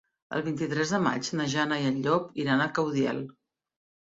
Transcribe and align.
El 0.37 0.43
vint-i-tres 0.45 0.93
de 0.95 0.99
maig 1.03 1.29
na 1.41 1.47
Jana 1.53 1.79
i 1.81 1.85
en 1.91 1.99
Llop 2.07 2.33
iran 2.45 2.65
a 2.67 2.71
Caudiel. 2.79 3.21